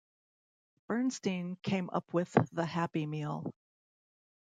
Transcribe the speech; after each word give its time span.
Bernstein 0.87 1.57
came 1.61 1.91
up 1.93 2.11
with 2.11 2.35
the 2.53 2.65
Happy 2.65 3.05
Meal. 3.05 3.53